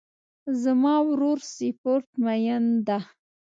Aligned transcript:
زما 0.61 0.95
ورور 1.09 1.37
سپورټ 1.53 2.07
مین 2.23 2.65
ده 2.87 2.99